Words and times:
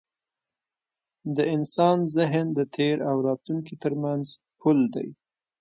د 1.35 1.37
انسان 1.55 1.97
ذهن 2.15 2.45
د 2.57 2.59
تېر 2.75 2.97
او 3.09 3.15
راتلونکي 3.27 3.75
تر 3.83 3.93
منځ 4.03 4.25
پُل 4.61 4.77
دی. 4.95 5.07